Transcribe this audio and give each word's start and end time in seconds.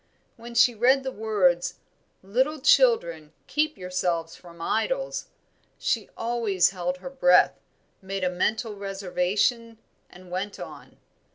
When 0.35 0.55
she 0.55 0.73
read 0.73 1.03
the 1.03 1.11
words, 1.11 1.75
"Little 2.23 2.59
children, 2.59 3.33
keep 3.45 3.77
yourselves 3.77 4.35
from 4.35 4.59
idols," 4.59 5.27
she 5.77 6.09
always 6.17 6.71
held 6.71 6.97
her 6.97 7.09
breath, 7.11 7.59
made 8.01 8.23
a 8.23 8.29
mental 8.31 8.75
reservation, 8.75 9.77
and 10.09 10.31
went 10.31 10.59
on. 10.59 10.97